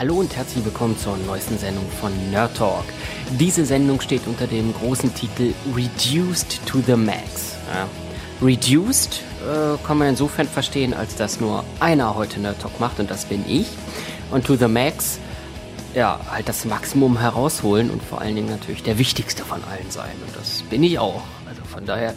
Hallo 0.00 0.18
und 0.18 0.34
herzlich 0.34 0.64
willkommen 0.64 0.96
zur 0.98 1.18
neuesten 1.18 1.58
Sendung 1.58 1.84
von 2.00 2.10
Nerd 2.30 2.56
Talk. 2.56 2.84
Diese 3.38 3.66
Sendung 3.66 4.00
steht 4.00 4.26
unter 4.26 4.46
dem 4.46 4.72
großen 4.72 5.14
Titel 5.14 5.52
Reduced 5.76 6.66
to 6.66 6.78
the 6.86 6.96
Max. 6.96 7.56
Ja. 7.72 7.86
Reduced 8.40 9.20
äh, 9.42 9.76
kann 9.86 9.98
man 9.98 10.08
insofern 10.08 10.48
verstehen, 10.48 10.94
als 10.94 11.16
dass 11.16 11.38
nur 11.38 11.64
einer 11.80 12.14
heute 12.14 12.40
Nerd 12.40 12.62
Talk 12.62 12.80
macht 12.80 12.98
und 12.98 13.10
das 13.10 13.26
bin 13.26 13.44
ich. 13.46 13.66
Und 14.30 14.46
to 14.46 14.56
the 14.56 14.68
Max, 14.68 15.18
ja, 15.94 16.20
halt 16.30 16.48
das 16.48 16.64
Maximum 16.64 17.18
herausholen 17.18 17.90
und 17.90 18.02
vor 18.02 18.20
allen 18.20 18.34
Dingen 18.34 18.50
natürlich 18.50 18.82
der 18.82 18.98
wichtigste 18.98 19.44
von 19.44 19.62
allen 19.64 19.90
sein. 19.90 20.12
Und 20.26 20.36
das 20.36 20.62
bin 20.62 20.82
ich 20.82 20.98
auch. 20.98 21.22
Also 21.46 21.62
von 21.64 21.84
daher 21.86 22.14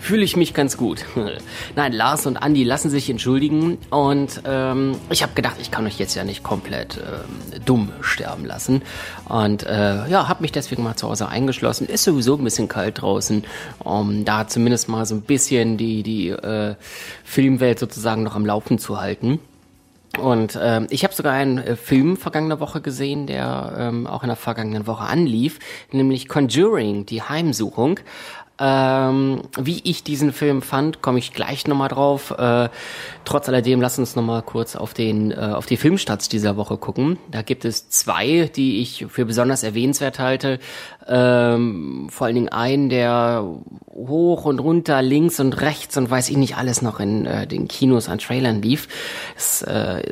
fühle 0.00 0.24
ich 0.24 0.36
mich 0.36 0.54
ganz 0.54 0.76
gut. 0.76 1.04
Nein, 1.76 1.92
Lars 1.92 2.26
und 2.26 2.36
Andy 2.36 2.64
lassen 2.64 2.88
sich 2.88 3.10
entschuldigen 3.10 3.76
und 3.90 4.40
ähm, 4.46 4.96
ich 5.10 5.22
habe 5.22 5.34
gedacht, 5.34 5.56
ich 5.60 5.70
kann 5.70 5.86
euch 5.86 5.98
jetzt 5.98 6.14
ja 6.14 6.24
nicht 6.24 6.42
komplett 6.42 6.96
ähm, 6.96 7.62
dumm 7.64 7.92
sterben 8.00 8.46
lassen 8.46 8.82
und 9.28 9.64
äh, 9.64 10.08
ja, 10.08 10.26
habe 10.26 10.40
mich 10.40 10.52
deswegen 10.52 10.82
mal 10.82 10.96
zu 10.96 11.08
Hause 11.08 11.28
eingeschlossen. 11.28 11.86
Ist 11.86 12.04
sowieso 12.04 12.36
ein 12.36 12.44
bisschen 12.44 12.68
kalt 12.68 13.02
draußen, 13.02 13.44
um 13.78 14.24
da 14.24 14.48
zumindest 14.48 14.88
mal 14.88 15.04
so 15.04 15.14
ein 15.14 15.22
bisschen 15.22 15.76
die 15.76 16.02
die 16.02 16.30
äh, 16.30 16.76
Filmwelt 17.22 17.78
sozusagen 17.78 18.22
noch 18.22 18.34
am 18.34 18.46
Laufen 18.46 18.78
zu 18.78 18.98
halten. 19.00 19.38
Und 20.18 20.58
ähm, 20.60 20.86
ich 20.90 21.04
habe 21.04 21.14
sogar 21.14 21.34
einen 21.34 21.58
äh, 21.58 21.76
Film 21.76 22.16
vergangene 22.16 22.58
Woche 22.58 22.80
gesehen, 22.80 23.26
der 23.26 23.74
ähm, 23.78 24.06
auch 24.06 24.22
in 24.22 24.28
der 24.28 24.36
vergangenen 24.36 24.86
Woche 24.86 25.04
anlief, 25.04 25.60
nämlich 25.92 26.28
Conjuring, 26.28 27.06
die 27.06 27.22
Heimsuchung. 27.22 28.00
Ähm, 28.60 29.40
wie 29.58 29.80
ich 29.84 30.04
diesen 30.04 30.32
Film 30.34 30.60
fand, 30.60 31.00
komme 31.00 31.18
ich 31.18 31.32
gleich 31.32 31.66
nochmal 31.66 31.88
drauf. 31.88 32.30
Äh, 32.32 32.68
trotz 33.24 33.48
alledem, 33.48 33.80
lass 33.80 33.98
uns 33.98 34.16
nochmal 34.16 34.42
kurz 34.42 34.76
auf 34.76 34.92
den 34.92 35.30
äh, 35.30 35.36
auf 35.36 35.64
die 35.64 35.78
Filmstarts 35.78 36.28
dieser 36.28 36.58
Woche 36.58 36.76
gucken. 36.76 37.18
Da 37.30 37.40
gibt 37.40 37.64
es 37.64 37.88
zwei, 37.88 38.50
die 38.54 38.82
ich 38.82 39.06
für 39.08 39.24
besonders 39.24 39.62
erwähnenswert 39.62 40.18
halte. 40.18 40.58
Ähm, 41.08 42.08
vor 42.10 42.26
allen 42.26 42.34
Dingen 42.34 42.48
einen, 42.50 42.90
der 42.90 43.46
hoch 43.88 44.44
und 44.44 44.58
runter, 44.58 45.00
links 45.00 45.40
und 45.40 45.58
rechts 45.60 45.96
und 45.96 46.10
weiß 46.10 46.28
ich 46.28 46.36
nicht 46.36 46.56
alles 46.56 46.82
noch 46.82 47.00
in 47.00 47.24
äh, 47.24 47.46
den 47.46 47.66
Kinos 47.66 48.10
an 48.10 48.18
Trailern 48.18 48.60
lief. 48.60 48.88
Es 49.36 49.62
äh, 49.62 50.02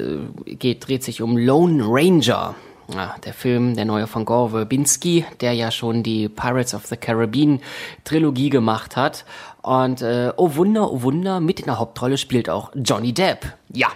geht, 0.46 0.88
dreht 0.88 1.04
sich 1.04 1.20
um 1.20 1.36
Lone 1.36 1.84
Ranger. 1.86 2.54
Ja, 2.94 3.16
der 3.22 3.34
Film, 3.34 3.76
der 3.76 3.84
neue 3.84 4.06
von 4.06 4.24
Gore 4.24 4.50
Verbinski, 4.50 5.26
der 5.40 5.52
ja 5.52 5.70
schon 5.70 6.02
die 6.02 6.28
Pirates 6.28 6.74
of 6.74 6.86
the 6.86 6.96
Caribbean 6.96 7.60
Trilogie 8.04 8.48
gemacht 8.48 8.96
hat. 8.96 9.26
Und 9.60 10.00
äh, 10.00 10.32
oh 10.36 10.54
Wunder, 10.54 10.90
oh 10.90 11.02
Wunder, 11.02 11.40
mit 11.40 11.60
in 11.60 11.66
der 11.66 11.78
Hauptrolle 11.78 12.16
spielt 12.16 12.48
auch 12.48 12.70
Johnny 12.74 13.12
Depp. 13.12 13.52
Ja, 13.74 13.88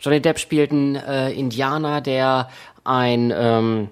Johnny 0.00 0.20
Depp 0.20 0.40
spielt 0.40 0.72
einen 0.72 0.96
äh, 0.96 1.30
Indianer, 1.30 2.00
der 2.00 2.48
ein... 2.84 3.32
Ähm, 3.34 3.88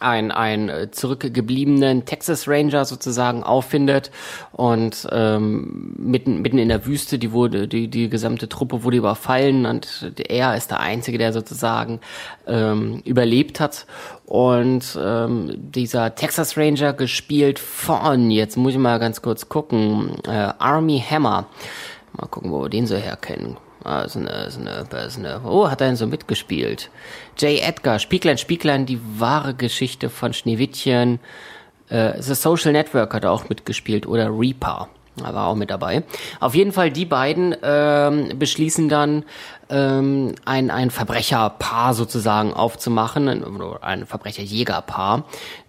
ein, 0.00 0.30
ein 0.30 0.88
zurückgebliebenen 0.90 2.04
Texas 2.04 2.48
Ranger 2.48 2.84
sozusagen 2.84 3.42
auffindet 3.42 4.10
und 4.52 5.06
ähm, 5.12 5.94
mitten, 5.98 6.42
mitten 6.42 6.58
in 6.58 6.68
der 6.68 6.86
Wüste, 6.86 7.18
die 7.18 7.32
wurde, 7.32 7.68
die, 7.68 7.88
die 7.88 8.08
gesamte 8.08 8.48
Truppe 8.48 8.82
wurde 8.82 8.96
überfallen 8.96 9.66
und 9.66 10.12
er 10.28 10.56
ist 10.56 10.70
der 10.70 10.80
Einzige, 10.80 11.18
der 11.18 11.32
sozusagen 11.32 12.00
ähm, 12.46 13.02
überlebt 13.04 13.60
hat. 13.60 13.86
Und 14.26 14.98
ähm, 15.02 15.54
dieser 15.56 16.14
Texas 16.14 16.56
Ranger 16.56 16.92
gespielt 16.92 17.58
von, 17.58 18.30
jetzt 18.30 18.56
muss 18.56 18.72
ich 18.72 18.78
mal 18.78 18.98
ganz 18.98 19.22
kurz 19.22 19.48
gucken, 19.48 20.16
äh, 20.26 20.52
Army 20.58 21.02
Hammer. 21.08 21.46
Mal 22.16 22.26
gucken, 22.28 22.50
wo 22.50 22.62
wir 22.62 22.68
den 22.68 22.86
so 22.86 22.96
herkennen. 22.96 23.56
Ah, 23.82 24.02
ist 24.02 24.16
eine, 24.16 24.28
ist 24.44 24.58
eine, 24.58 24.86
ist 25.06 25.18
eine, 25.18 25.40
oh, 25.44 25.70
hat 25.70 25.80
er 25.80 25.86
denn 25.86 25.96
so 25.96 26.06
mitgespielt? 26.06 26.90
J. 27.38 27.60
Edgar, 27.62 27.98
Spieglein, 27.98 28.36
Spieglein, 28.36 28.84
die 28.84 29.00
wahre 29.18 29.54
Geschichte 29.54 30.10
von 30.10 30.32
Schneewittchen. 30.34 31.18
Äh, 31.88 32.20
The 32.20 32.34
Social 32.34 32.72
Network 32.72 33.14
hat 33.14 33.24
er 33.24 33.32
auch 33.32 33.48
mitgespielt 33.48 34.06
oder 34.06 34.28
Reaper. 34.30 34.88
Er 35.24 35.34
war 35.34 35.46
auch 35.48 35.54
mit 35.54 35.70
dabei. 35.70 36.02
Auf 36.38 36.54
jeden 36.54 36.72
Fall, 36.72 36.90
die 36.90 37.04
beiden 37.04 37.56
ähm, 37.62 38.38
beschließen 38.38 38.88
dann, 38.88 39.24
ähm, 39.70 40.34
ein, 40.44 40.70
ein 40.70 40.90
Verbrecherpaar 40.90 41.94
sozusagen 41.94 42.52
aufzumachen, 42.52 43.28
ein, 43.80 44.06
Verbrecherjägerpaar. 44.06 45.24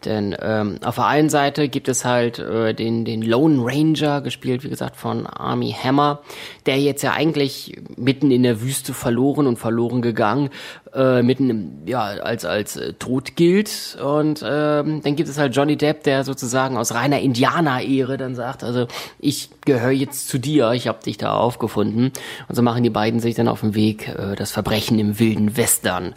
Denn 0.05 0.35
ähm, 0.41 0.79
auf 0.83 0.95
der 0.95 1.05
einen 1.05 1.29
Seite 1.29 1.69
gibt 1.69 1.87
es 1.87 2.03
halt 2.03 2.39
äh, 2.39 2.73
den, 2.73 3.05
den 3.05 3.21
Lone 3.21 3.61
Ranger, 3.63 4.21
gespielt, 4.21 4.63
wie 4.63 4.69
gesagt, 4.69 4.95
von 4.95 5.27
Army 5.27 5.71
Hammer, 5.71 6.21
der 6.65 6.79
jetzt 6.79 7.03
ja 7.03 7.13
eigentlich 7.13 7.79
mitten 7.95 8.31
in 8.31 8.43
der 8.43 8.61
Wüste 8.61 8.93
verloren 8.93 9.47
und 9.47 9.57
verloren 9.57 10.01
gegangen, 10.01 10.49
äh, 10.93 11.21
mitten 11.21 11.49
im, 11.49 11.87
ja, 11.87 12.01
als, 12.01 12.45
als 12.45 12.75
äh, 12.75 12.93
tot 12.93 13.35
gilt. 13.35 13.97
Und 14.03 14.43
ähm, 14.45 15.01
dann 15.01 15.15
gibt 15.15 15.29
es 15.29 15.37
halt 15.37 15.55
Johnny 15.55 15.77
Depp, 15.77 16.03
der 16.03 16.23
sozusagen 16.23 16.77
aus 16.77 16.93
reiner 16.93 17.19
Indianer-Ehre 17.19 18.17
dann 18.17 18.35
sagt, 18.35 18.63
also 18.63 18.87
ich 19.19 19.49
gehöre 19.65 19.91
jetzt 19.91 20.27
zu 20.27 20.37
dir, 20.37 20.71
ich 20.71 20.87
habe 20.87 21.03
dich 21.03 21.17
da 21.17 21.33
aufgefunden. 21.33 22.11
Und 22.47 22.55
so 22.55 22.61
machen 22.61 22.83
die 22.83 22.89
beiden 22.89 23.19
sich 23.19 23.35
dann 23.35 23.47
auf 23.47 23.61
den 23.61 23.75
Weg 23.75 24.07
äh, 24.09 24.35
das 24.35 24.51
Verbrechen 24.51 24.99
im 24.99 25.19
wilden 25.19 25.57
Western 25.57 26.15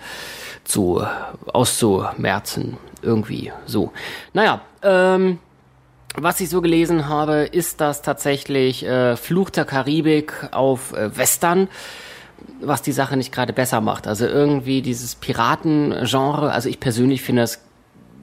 zu 0.64 1.04
auszumerzen. 1.46 2.76
Irgendwie 3.02 3.52
so. 3.66 3.92
Naja, 4.32 4.62
ähm, 4.82 5.38
was 6.16 6.40
ich 6.40 6.48
so 6.48 6.60
gelesen 6.60 7.08
habe, 7.08 7.42
ist 7.42 7.80
das 7.80 8.00
tatsächlich 8.00 8.84
äh, 8.84 9.16
Fluch 9.16 9.50
der 9.50 9.64
Karibik 9.64 10.32
auf 10.52 10.92
äh, 10.92 11.16
Western 11.16 11.68
was 12.60 12.82
die 12.82 12.92
Sache 12.92 13.16
nicht 13.16 13.32
gerade 13.32 13.52
besser 13.52 13.80
macht. 13.80 14.06
Also 14.06 14.26
irgendwie 14.26 14.82
dieses 14.82 15.14
Piratengenre, 15.14 16.52
also 16.52 16.68
ich 16.68 16.80
persönlich 16.80 17.22
finde 17.22 17.42
das 17.42 17.60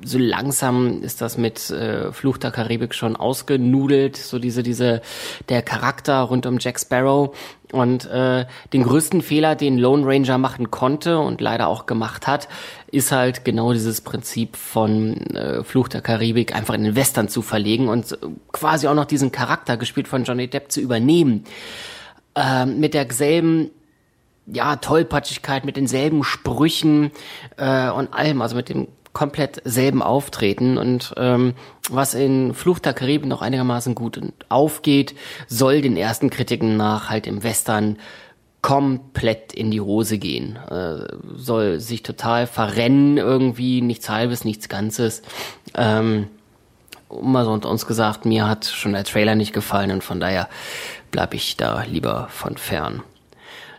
so 0.03 0.17
langsam 0.17 1.03
ist 1.03 1.22
das 1.22 1.38
mit 1.38 1.69
äh, 1.69 2.11
Fluch 2.11 2.38
der 2.38 2.51
Karibik 2.51 2.95
schon 2.95 3.16
ausgenudelt, 3.16 4.17
so 4.17 4.39
diese, 4.39 4.63
diese, 4.63 5.01
der 5.50 5.61
Charakter 5.61 6.19
rund 6.21 6.45
um 6.45 6.57
Jack 6.59 6.79
Sparrow. 6.79 7.35
Und 7.71 8.05
äh, 8.05 8.45
den 8.73 8.83
größten 8.83 9.21
Fehler, 9.21 9.55
den 9.55 9.77
Lone 9.77 10.05
Ranger 10.05 10.38
machen 10.38 10.71
konnte 10.71 11.19
und 11.19 11.39
leider 11.39 11.67
auch 11.67 11.85
gemacht 11.85 12.27
hat, 12.27 12.50
ist 12.91 13.13
halt 13.13 13.45
genau 13.45 13.71
dieses 13.71 14.01
Prinzip 14.01 14.57
von 14.57 15.16
äh, 15.35 15.63
Fluch 15.63 15.88
der 15.88 16.01
Karibik 16.01 16.53
einfach 16.53 16.73
in 16.73 16.83
den 16.83 16.95
Western 16.95 17.29
zu 17.29 17.41
verlegen 17.41 17.88
und 17.88 18.17
quasi 18.51 18.88
auch 18.88 18.95
noch 18.95 19.05
diesen 19.05 19.31
Charakter, 19.31 19.77
gespielt 19.77 20.09
von 20.09 20.25
Johnny 20.25 20.50
Depp, 20.50 20.71
zu 20.71 20.81
übernehmen. 20.81 21.45
Äh, 22.35 22.66
mit 22.66 22.94
derselben 22.94 23.71
ja, 24.51 24.75
Tollpatschigkeit, 24.75 25.66
mit 25.66 25.78
denselben 25.78 26.23
Sprüchen 26.23 27.12
äh, 27.57 27.89
und 27.89 28.13
allem, 28.13 28.41
also 28.41 28.56
mit 28.56 28.69
dem 28.69 28.88
komplett 29.13 29.62
selben 29.66 30.01
Auftreten 30.01 30.78
und 30.78 31.13
ähm, 31.17 31.53
was 31.89 32.13
in 32.13 32.53
Fluch 32.53 32.79
der 32.79 32.94
Karibik 32.94 33.28
noch 33.28 33.41
einigermaßen 33.41 33.94
gut 33.94 34.22
aufgeht, 34.47 35.16
soll 35.47 35.81
den 35.81 35.97
ersten 35.97 36.29
Kritiken 36.29 36.78
nach 36.78 37.09
halt 37.09 37.28
im 37.28 37.44
Western 37.44 37.97
komplett 38.62 39.53
in 39.53 39.72
die 39.72 39.81
Hose 39.81 40.17
gehen. 40.17 40.56
Äh, 40.56 41.07
soll 41.35 41.79
sich 41.79 42.03
total 42.03 42.47
verrennen 42.47 43.18
irgendwie, 43.18 43.81
nichts 43.81 44.07
halbes, 44.07 44.45
nichts 44.45 44.69
Ganzes. 44.69 45.23
Ähm, 45.75 46.28
mal 47.22 47.44
so 47.44 47.51
unter 47.51 47.69
uns 47.69 47.88
gesagt, 47.88 48.25
mir 48.25 48.47
hat 48.47 48.66
schon 48.66 48.94
der 48.94 49.03
Trailer 49.03 49.35
nicht 49.35 49.51
gefallen 49.51 49.91
und 49.91 50.03
von 50.03 50.19
daher 50.19 50.47
bleib 51.09 51.33
ich 51.33 51.57
da 51.57 51.83
lieber 51.83 52.28
von 52.29 52.56
fern. 52.56 53.03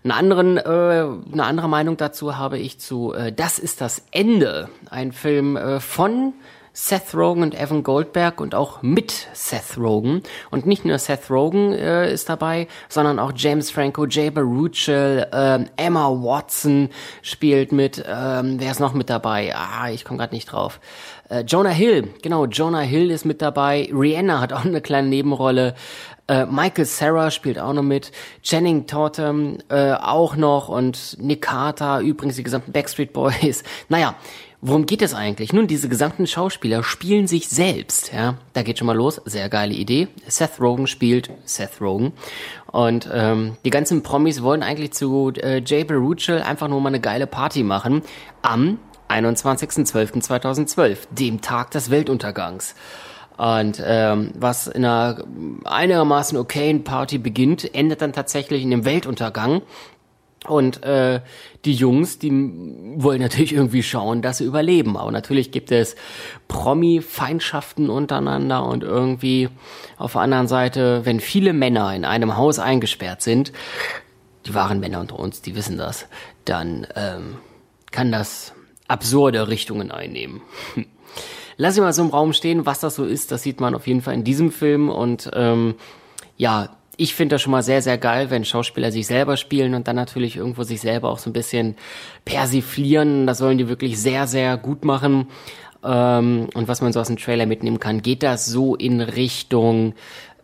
Einen 0.05 0.13
anderen, 0.13 0.57
äh, 0.57 1.33
eine 1.33 1.45
andere 1.45 1.69
Meinung 1.69 1.97
dazu 1.97 2.37
habe 2.37 2.59
ich 2.59 2.81
zu 2.81 3.13
äh, 3.13 3.33
Das 3.33 3.59
ist 3.59 3.81
das 3.81 4.05
Ende. 4.11 4.69
Ein 4.91 5.13
Film 5.13 5.57
äh, 5.57 5.78
von 5.78 6.34
Seth 6.75 7.15
Rogen 7.15 7.43
und 7.43 7.54
Evan 7.54 7.83
Goldberg 7.83 8.41
und 8.41 8.54
auch 8.54 8.81
mit 8.83 9.28
Seth 9.34 9.77
Rogen. 9.77 10.22
Und 10.51 10.66
nicht 10.66 10.84
nur 10.84 10.99
Seth 10.99 11.31
Rogen 11.31 11.72
äh, 11.72 12.10
ist 12.10 12.31
dabei, 12.31 12.66
sondern 12.89 13.19
auch 13.19 13.33
James 13.37 13.71
Franco, 13.71 14.07
Jay 14.07 14.31
Baruchel, 14.31 15.27
äh, 15.31 15.65
Emma 15.77 16.09
Watson 16.09 16.89
spielt 17.21 17.72
mit. 17.72 18.03
Ähm, 18.09 18.57
wer 18.59 18.71
ist 18.71 18.81
noch 18.81 18.95
mit 18.95 19.10
dabei? 19.10 19.55
Ah, 19.55 19.91
ich 19.91 20.05
komme 20.05 20.19
gerade 20.19 20.34
nicht 20.34 20.47
drauf. 20.47 20.81
Äh, 21.28 21.41
Jonah 21.43 21.71
Hill, 21.71 22.09
genau, 22.22 22.47
Jonah 22.47 22.81
Hill 22.81 23.10
ist 23.10 23.27
mit 23.27 23.43
dabei. 23.43 23.91
Rihanna 23.93 24.41
hat 24.41 24.55
auch 24.55 24.65
eine 24.65 24.81
kleine 24.81 25.09
Nebenrolle. 25.09 25.75
Äh, 26.28 26.47
Michael 26.47 26.84
Sarah 26.84 27.30
spielt 27.30 27.59
auch 27.59 27.72
noch 27.72 27.83
mit, 27.83 28.13
Channing 28.42 28.86
Tatum 28.86 29.59
äh, 29.69 29.92
auch 29.92 30.36
noch 30.36 30.69
und 30.69 31.16
Nick 31.21 31.42
Carter, 31.42 32.01
übrigens 32.01 32.36
die 32.36 32.42
gesamten 32.42 32.72
Backstreet 32.72 33.13
Boys. 33.13 33.65
Naja, 33.89 34.15
worum 34.60 34.86
geht 34.86 35.03
es 35.03 35.15
eigentlich? 35.15 35.53
Nun, 35.53 35.66
diese 35.66 35.89
gesamten 35.89 36.27
Schauspieler 36.27 36.83
spielen 36.84 37.27
sich 37.27 37.48
selbst. 37.48 38.13
Ja, 38.13 38.36
da 38.53 38.63
geht 38.63 38.78
schon 38.78 38.86
mal 38.86 38.97
los. 38.97 39.21
Sehr 39.24 39.48
geile 39.48 39.74
Idee. 39.74 40.09
Seth 40.27 40.60
Rogen 40.60 40.86
spielt 40.86 41.30
Seth 41.45 41.80
Rogen 41.80 42.13
und 42.71 43.09
ähm, 43.13 43.57
die 43.65 43.71
ganzen 43.71 44.03
Promis 44.03 44.42
wollen 44.42 44.63
eigentlich 44.63 44.92
zu 44.92 45.33
äh, 45.36 45.60
Jay 45.65 45.84
Baruchel 45.84 46.41
einfach 46.41 46.69
nur 46.69 46.80
mal 46.80 46.89
eine 46.89 47.01
geile 47.01 47.27
Party 47.27 47.63
machen 47.65 48.03
am 48.42 48.78
21.12.2012, 49.09 50.98
dem 51.10 51.41
Tag 51.42 51.71
des 51.72 51.91
Weltuntergangs. 51.91 52.74
Und 53.37 53.83
ähm, 53.84 54.33
was 54.34 54.67
in 54.67 54.84
einer 54.84 55.25
einigermaßen 55.65 56.37
okayen 56.39 56.84
Party 56.84 57.19
beginnt, 57.19 57.75
endet 57.75 58.03
dann 58.03 58.13
tatsächlich 58.13 58.63
in 58.63 58.71
dem 58.71 58.84
Weltuntergang. 58.84 59.63
Und 60.49 60.83
äh, 60.83 61.21
die 61.65 61.73
Jungs, 61.73 62.19
die 62.19 62.31
wollen 62.31 63.21
natürlich 63.21 63.53
irgendwie 63.53 63.83
schauen, 63.83 64.23
dass 64.23 64.39
sie 64.39 64.45
überleben. 64.45 64.97
Aber 64.97 65.13
natürlich 65.13 65.53
gibt 65.53 65.71
es 65.71 65.95
Promi-Feindschaften 66.49 67.89
untereinander 67.89 68.65
und 68.65 68.83
irgendwie 68.83 69.49
auf 69.99 70.13
der 70.13 70.23
anderen 70.23 70.49
Seite, 70.49 71.03
wenn 71.05 71.21
viele 71.21 71.53
Männer 71.53 71.95
in 71.95 72.05
einem 72.05 72.37
Haus 72.37 72.59
eingesperrt 72.59 73.23
sind, 73.23 73.53
die 74.47 74.55
wahren 74.55 74.81
Männer 74.81 75.01
unter 75.01 75.19
uns, 75.19 75.43
die 75.43 75.55
wissen 75.55 75.79
das, 75.79 76.09
dann 76.45 76.89
ähm, 76.97 77.37
kann 77.93 78.11
das 78.11 78.53
absurde 78.89 79.47
Richtungen 79.47 79.93
einnehmen. 79.93 80.43
Lass 81.57 81.77
ich 81.77 81.83
mal 81.83 81.93
so 81.93 82.03
im 82.03 82.10
Raum 82.10 82.33
stehen, 82.33 82.66
was 82.66 82.81
das 82.81 82.95
so 82.95 83.04
ist, 83.04 83.33
das 83.33 83.43
sieht 83.43 83.60
man 83.60 83.75
auf 83.75 83.87
jeden 83.87 84.01
Fall 84.01 84.15
in 84.15 84.25
diesem 84.25 84.51
Film 84.51 84.89
und 84.89 85.31
ähm, 85.34 85.75
ja, 86.37 86.71
ich 86.97 87.15
finde 87.15 87.34
das 87.34 87.43
schon 87.43 87.53
mal 87.53 87.63
sehr, 87.63 87.83
sehr 87.83 87.99
geil, 87.99 88.31
wenn 88.31 88.45
Schauspieler 88.45 88.93
sich 88.93 89.07
selber 89.07 89.37
spielen 89.37 89.75
und 89.75 89.89
dann 89.89 89.97
natürlich 89.97 90.37
irgendwo 90.37 90.63
sich 90.63 90.81
selber 90.81 91.10
auch 91.10 91.19
so 91.19 91.31
ein 91.31 91.33
bisschen 91.33 91.77
persiflieren. 92.25 93.27
Das 93.27 93.39
sollen 93.39 93.59
die 93.59 93.69
wirklich 93.69 93.99
sehr, 93.99 94.27
sehr 94.27 94.57
gut 94.57 94.84
machen. 94.84 95.28
Ähm, 95.83 96.49
und 96.54 96.69
was 96.69 96.83
man 96.83 96.93
so 96.93 97.01
aus 97.01 97.09
dem 97.09 97.16
Trailer 97.16 97.47
mitnehmen 97.47 97.81
kann, 97.81 98.03
geht 98.03 98.22
das 98.22 98.47
so 98.47 98.77
in 98.77 99.01
Richtung 99.01 99.95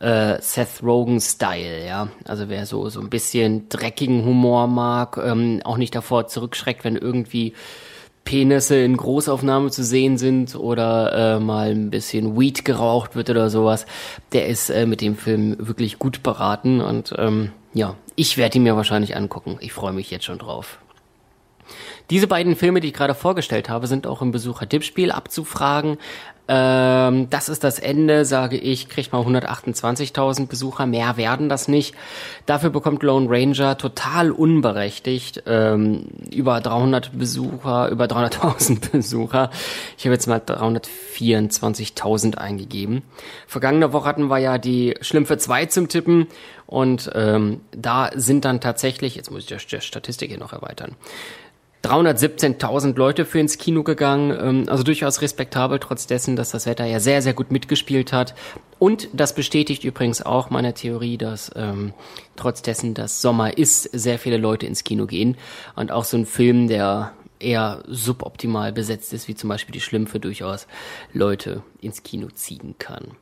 äh, 0.00 0.40
Seth 0.40 0.82
Rogen-Style, 0.82 1.86
ja. 1.86 2.08
Also 2.24 2.48
wer 2.48 2.66
so, 2.66 2.88
so 2.88 3.00
ein 3.00 3.10
bisschen 3.10 3.68
dreckigen 3.68 4.24
Humor 4.24 4.66
mag, 4.66 5.18
ähm, 5.22 5.60
auch 5.64 5.76
nicht 5.76 5.94
davor 5.94 6.28
zurückschreckt, 6.28 6.84
wenn 6.84 6.96
irgendwie 6.96 7.54
Penisse 8.28 8.76
in 8.76 8.94
Großaufnahme 8.94 9.70
zu 9.70 9.82
sehen 9.82 10.18
sind 10.18 10.54
oder 10.54 11.36
äh, 11.36 11.40
mal 11.40 11.70
ein 11.70 11.88
bisschen 11.88 12.38
Weed 12.38 12.62
geraucht 12.62 13.16
wird 13.16 13.30
oder 13.30 13.48
sowas, 13.48 13.86
der 14.32 14.48
ist 14.48 14.68
äh, 14.68 14.84
mit 14.84 15.00
dem 15.00 15.16
Film 15.16 15.56
wirklich 15.58 15.98
gut 15.98 16.22
beraten 16.22 16.82
und 16.82 17.14
ähm, 17.16 17.52
ja, 17.72 17.94
ich 18.16 18.36
werde 18.36 18.58
ihn 18.58 18.64
mir 18.64 18.76
wahrscheinlich 18.76 19.16
angucken. 19.16 19.56
Ich 19.60 19.72
freue 19.72 19.94
mich 19.94 20.10
jetzt 20.10 20.26
schon 20.26 20.36
drauf. 20.36 20.78
Diese 22.10 22.26
beiden 22.26 22.56
Filme, 22.56 22.80
die 22.80 22.88
ich 22.88 22.94
gerade 22.94 23.14
vorgestellt 23.14 23.68
habe, 23.68 23.86
sind 23.86 24.06
auch 24.06 24.22
im 24.22 24.32
Besucher-Tippspiel 24.32 25.12
abzufragen. 25.12 25.98
Ähm, 26.50 27.28
das 27.28 27.50
ist 27.50 27.62
das 27.62 27.78
Ende, 27.78 28.24
sage 28.24 28.56
ich, 28.56 28.88
kriegt 28.88 29.12
mal 29.12 29.20
128.000 29.20 30.46
Besucher, 30.46 30.86
mehr 30.86 31.18
werden 31.18 31.50
das 31.50 31.68
nicht. 31.68 31.94
Dafür 32.46 32.70
bekommt 32.70 33.02
Lone 33.02 33.26
Ranger 33.28 33.76
total 33.76 34.30
unberechtigt 34.30 35.42
ähm, 35.46 36.06
über 36.32 36.62
300 36.62 37.18
Besucher, 37.18 37.90
über 37.90 38.06
300.000 38.06 38.90
Besucher. 38.92 39.50
Ich 39.98 40.06
habe 40.06 40.14
jetzt 40.14 40.26
mal 40.26 40.38
324.000 40.38 42.38
eingegeben. 42.38 43.02
Vergangene 43.46 43.92
Woche 43.92 44.08
hatten 44.08 44.28
wir 44.28 44.38
ja 44.38 44.56
die 44.56 44.94
Schlümpfe 45.02 45.36
2 45.36 45.66
zum 45.66 45.88
Tippen 45.88 46.28
und 46.66 47.10
ähm, 47.14 47.60
da 47.72 48.08
sind 48.14 48.46
dann 48.46 48.62
tatsächlich, 48.62 49.16
jetzt 49.16 49.30
muss 49.30 49.50
ich 49.50 49.66
die 49.66 49.80
Statistik 49.82 50.30
hier 50.30 50.38
noch 50.38 50.54
erweitern, 50.54 50.96
317.000 51.84 52.96
Leute 52.96 53.24
für 53.24 53.38
ins 53.38 53.56
Kino 53.58 53.82
gegangen, 53.82 54.36
ähm, 54.40 54.64
also 54.68 54.82
durchaus 54.82 55.22
respektabel, 55.22 55.78
trotz 55.78 56.06
dessen, 56.06 56.34
dass 56.36 56.50
das 56.50 56.66
Wetter 56.66 56.84
ja 56.84 57.00
sehr, 57.00 57.22
sehr 57.22 57.34
gut 57.34 57.52
mitgespielt 57.52 58.12
hat. 58.12 58.34
Und 58.78 59.08
das 59.12 59.34
bestätigt 59.34 59.84
übrigens 59.84 60.22
auch 60.22 60.50
meine 60.50 60.74
Theorie, 60.74 61.18
dass 61.18 61.50
ähm, 61.54 61.92
trotz 62.36 62.62
dessen, 62.62 62.94
dass 62.94 63.22
Sommer 63.22 63.56
ist, 63.56 63.84
sehr 63.84 64.18
viele 64.18 64.38
Leute 64.38 64.66
ins 64.66 64.84
Kino 64.84 65.06
gehen. 65.06 65.36
Und 65.76 65.92
auch 65.92 66.04
so 66.04 66.16
ein 66.16 66.26
Film, 66.26 66.68
der 66.68 67.12
eher 67.40 67.82
suboptimal 67.86 68.72
besetzt 68.72 69.12
ist, 69.12 69.28
wie 69.28 69.34
zum 69.34 69.48
Beispiel 69.48 69.72
die 69.72 69.80
Schlümpfe, 69.80 70.18
durchaus 70.18 70.66
Leute 71.12 71.62
ins 71.80 72.02
Kino 72.02 72.28
ziehen 72.34 72.74
kann. 72.78 73.12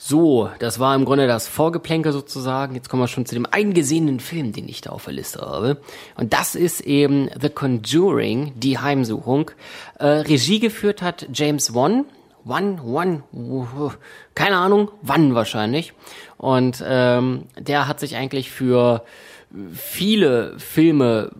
So, 0.00 0.48
das 0.60 0.78
war 0.78 0.94
im 0.94 1.04
Grunde 1.04 1.26
das 1.26 1.48
Vorgeplänke 1.48 2.12
sozusagen. 2.12 2.76
Jetzt 2.76 2.88
kommen 2.88 3.02
wir 3.02 3.08
schon 3.08 3.26
zu 3.26 3.34
dem 3.34 3.46
eingesehenen 3.50 4.20
Film, 4.20 4.52
den 4.52 4.68
ich 4.68 4.80
da 4.80 4.90
auf 4.90 5.06
der 5.06 5.14
Liste 5.14 5.40
habe. 5.40 5.78
Und 6.14 6.32
das 6.32 6.54
ist 6.54 6.82
eben 6.82 7.28
The 7.38 7.48
Conjuring, 7.48 8.52
die 8.54 8.78
Heimsuchung. 8.78 9.50
Äh, 9.98 10.06
Regie 10.06 10.60
geführt 10.60 11.02
hat 11.02 11.26
James 11.34 11.74
Wan. 11.74 12.04
One, 12.46 12.80
one, 12.82 13.24
keine 14.36 14.56
Ahnung, 14.56 14.92
wann 15.02 15.34
wahrscheinlich. 15.34 15.92
Und 16.36 16.82
ähm, 16.86 17.46
der 17.58 17.88
hat 17.88 17.98
sich 17.98 18.14
eigentlich 18.14 18.52
für 18.52 19.02
viele 19.72 20.58
Filme 20.58 21.32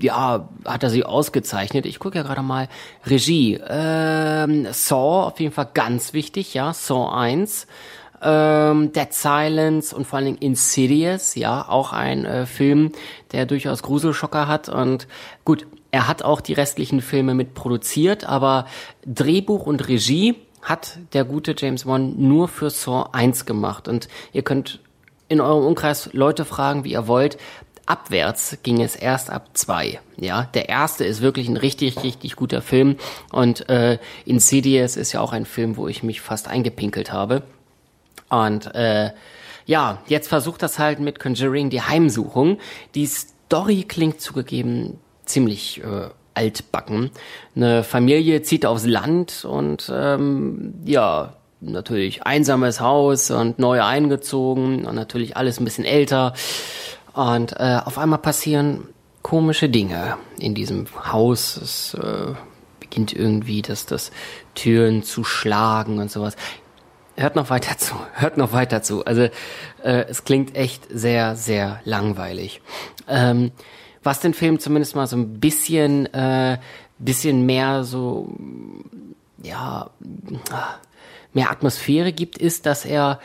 ja, 0.00 0.48
hat 0.64 0.82
er 0.82 0.90
sie 0.90 1.04
ausgezeichnet. 1.04 1.86
Ich 1.86 1.98
gucke 1.98 2.18
ja 2.18 2.22
gerade 2.22 2.42
mal 2.42 2.68
Regie. 3.06 3.60
Ähm, 3.68 4.66
Saw, 4.70 5.26
auf 5.26 5.40
jeden 5.40 5.52
Fall 5.52 5.68
ganz 5.74 6.12
wichtig, 6.12 6.54
ja, 6.54 6.72
Saw 6.72 7.10
1. 7.10 7.66
Ähm, 8.20 8.92
Dead 8.92 9.12
Silence 9.12 9.94
und 9.94 10.04
vor 10.04 10.16
allen 10.16 10.26
Dingen 10.26 10.38
Insidious, 10.38 11.36
ja, 11.36 11.68
auch 11.68 11.92
ein 11.92 12.24
äh, 12.24 12.46
Film, 12.46 12.90
der 13.30 13.46
durchaus 13.46 13.82
Gruselschocker 13.82 14.48
hat. 14.48 14.68
Und 14.68 15.06
gut, 15.44 15.66
er 15.92 16.08
hat 16.08 16.22
auch 16.22 16.40
die 16.40 16.52
restlichen 16.52 17.00
Filme 17.00 17.34
mit 17.34 17.54
produziert, 17.54 18.24
aber 18.24 18.66
Drehbuch 19.06 19.66
und 19.66 19.86
Regie 19.86 20.34
hat 20.62 20.98
der 21.12 21.24
gute 21.24 21.54
James 21.56 21.86
Wan 21.86 22.14
nur 22.18 22.48
für 22.48 22.70
Saw 22.70 23.10
1 23.12 23.46
gemacht. 23.46 23.86
Und 23.86 24.08
ihr 24.32 24.42
könnt 24.42 24.80
in 25.28 25.40
eurem 25.40 25.64
Umkreis 25.64 26.10
Leute 26.12 26.44
fragen, 26.44 26.84
wie 26.84 26.92
ihr 26.92 27.06
wollt 27.06 27.38
abwärts 27.88 28.58
ging 28.62 28.82
es 28.82 28.96
erst 28.96 29.30
ab 29.30 29.50
zwei. 29.54 30.00
Ja, 30.16 30.44
der 30.54 30.68
erste 30.68 31.04
ist 31.04 31.22
wirklich 31.22 31.48
ein 31.48 31.56
richtig, 31.56 32.02
richtig 32.02 32.36
guter 32.36 32.60
Film 32.60 32.96
und 33.32 33.68
äh, 33.68 33.98
Insidious 34.24 34.96
ist 34.96 35.12
ja 35.12 35.20
auch 35.20 35.32
ein 35.32 35.46
Film, 35.46 35.76
wo 35.76 35.88
ich 35.88 36.02
mich 36.02 36.20
fast 36.20 36.48
eingepinkelt 36.48 37.12
habe. 37.12 37.42
Und 38.28 38.74
äh, 38.74 39.10
ja, 39.66 40.02
jetzt 40.06 40.28
versucht 40.28 40.62
das 40.62 40.78
halt 40.78 41.00
mit 41.00 41.18
Conjuring 41.18 41.70
die 41.70 41.82
Heimsuchung. 41.82 42.58
Die 42.94 43.06
Story 43.06 43.84
klingt 43.88 44.20
zugegeben 44.20 44.98
ziemlich 45.24 45.82
äh, 45.82 46.08
altbacken. 46.34 47.10
Eine 47.56 47.84
Familie 47.84 48.42
zieht 48.42 48.66
aufs 48.66 48.86
Land 48.86 49.44
und 49.44 49.90
ähm, 49.94 50.74
ja, 50.84 51.34
natürlich 51.60 52.22
einsames 52.22 52.80
Haus 52.80 53.30
und 53.30 53.58
neu 53.58 53.82
eingezogen 53.82 54.84
und 54.84 54.94
natürlich 54.94 55.36
alles 55.36 55.58
ein 55.58 55.64
bisschen 55.64 55.84
älter. 55.84 56.34
Und 57.18 57.58
äh, 57.58 57.80
auf 57.84 57.98
einmal 57.98 58.20
passieren 58.20 58.90
komische 59.22 59.68
Dinge 59.68 60.18
in 60.38 60.54
diesem 60.54 60.86
Haus. 61.12 61.56
Es 61.56 61.94
äh, 61.94 62.34
beginnt 62.78 63.12
irgendwie, 63.12 63.60
dass 63.60 63.86
das 63.86 64.12
Türen 64.54 65.02
zu 65.02 65.24
schlagen 65.24 65.98
und 65.98 66.12
sowas. 66.12 66.36
Hört 67.16 67.34
noch 67.34 67.50
weiter 67.50 67.76
zu, 67.76 67.96
hört 68.12 68.36
noch 68.36 68.52
weiter 68.52 68.84
zu. 68.84 69.04
Also 69.04 69.22
äh, 69.82 70.04
es 70.08 70.22
klingt 70.22 70.54
echt 70.54 70.86
sehr, 70.94 71.34
sehr 71.34 71.80
langweilig. 71.82 72.60
Ähm, 73.08 73.50
was 74.04 74.20
den 74.20 74.32
Film 74.32 74.60
zumindest 74.60 74.94
mal 74.94 75.08
so 75.08 75.16
ein 75.16 75.40
bisschen, 75.40 76.06
äh, 76.14 76.58
bisschen 77.00 77.44
mehr 77.46 77.82
so, 77.82 78.32
ja, 79.42 79.90
mehr 81.32 81.50
Atmosphäre 81.50 82.12
gibt, 82.12 82.38
ist, 82.38 82.64
dass 82.64 82.84
er, 82.84 83.18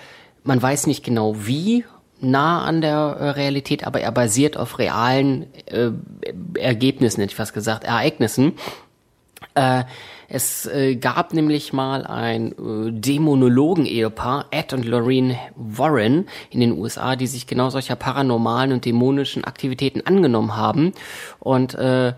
man 0.44 0.60
weiß 0.60 0.88
nicht 0.88 1.06
genau 1.06 1.36
wie 1.46 1.86
nah 2.24 2.63
an 2.63 2.82
der 2.82 2.98
äh, 2.98 3.30
Realität, 3.32 3.86
aber 3.86 4.01
er 4.01 4.12
basiert 4.12 4.58
auf 4.58 4.80
realen 4.80 5.48
äh, 5.65 5.92
Ergebnissen, 6.60 7.22
hätte 7.22 7.32
ich 7.32 7.36
fast 7.36 7.53
gesagt, 7.53 7.84
Ereignissen. 7.84 8.53
Äh, 9.56 9.84
es 10.30 10.65
äh, 10.65 10.96
gab 10.96 11.34
nämlich 11.34 11.74
mal 11.74 12.08
ein 12.08 12.53
äh, 12.53 12.92
Dämonologen-Ehepaar, 12.92 14.48
Ed 14.50 14.74
und 14.74 14.84
Lorraine 14.84 15.38
Warren 15.56 16.25
in 16.50 16.60
den 16.60 16.72
USA, 16.72 17.15
die 17.15 17.27
sich 17.27 17.46
genau 17.46 17.70
solcher 17.70 17.96
paranormalen 17.96 18.74
und 18.74 18.86
dämonischen 18.86 19.44
Aktivitäten 19.44 20.01
angenommen 20.08 20.56
haben. 20.56 20.94
Und 21.39 21.75
äh, 21.75 22.13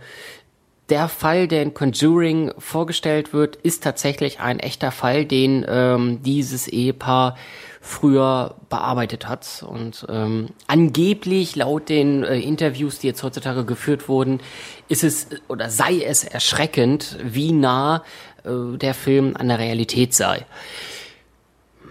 der 0.90 1.08
Fall, 1.10 1.48
der 1.48 1.64
in 1.64 1.74
Conjuring 1.74 2.52
vorgestellt 2.60 3.34
wird, 3.34 3.56
ist 3.56 3.84
tatsächlich 3.84 4.40
ein 4.40 4.60
echter 4.60 4.92
Fall, 4.92 5.26
den 5.26 5.66
ähm, 5.68 6.22
dieses 6.22 6.68
Ehepaar 6.68 7.36
früher 7.82 8.56
bearbeitet 8.70 9.28
hat. 9.28 9.66
Und 9.68 10.06
ähm, 10.10 10.50
angeblich, 10.68 11.56
laut 11.56 11.90
den 11.90 12.24
äh, 12.24 12.40
Interviews, 12.40 13.00
die 13.00 13.08
jetzt 13.08 13.24
heutzutage 13.24 13.66
geführt 13.66 14.08
wurden, 14.08 14.42
ist 14.88 15.04
es 15.04 15.28
oder 15.48 15.70
sei 15.70 16.04
es 16.04 16.24
erschreckend, 16.24 17.18
wie 17.24 17.52
nah 17.52 18.04
äh, 18.44 18.78
der 18.78 18.94
Film 18.94 19.36
an 19.38 19.48
der 19.48 19.60
Realität 19.60 20.14
sei. 20.14 20.46